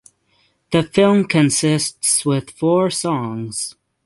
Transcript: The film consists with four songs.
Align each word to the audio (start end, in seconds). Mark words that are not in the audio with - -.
The 0.71 0.81
film 0.81 1.25
consists 1.25 2.25
with 2.25 2.49
four 2.49 2.89
songs. 2.89 3.75